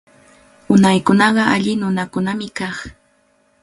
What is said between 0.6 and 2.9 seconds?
Unaykunaqa alli nunakunami kaq.